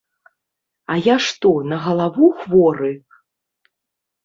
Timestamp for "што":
1.25-1.51